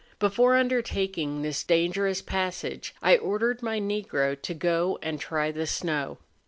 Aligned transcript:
Before 0.17 0.55
undertaking 0.57 1.43
this 1.43 1.63
dangerous 1.63 2.23
passage, 2.23 2.95
I 3.03 3.17
ordered 3.17 3.61
my 3.61 3.79
Negro 3.79 4.35
to 4.41 4.53
go 4.55 4.97
and 5.03 5.19
try 5.19 5.51
the 5.51 5.67
snow. 5.67 6.17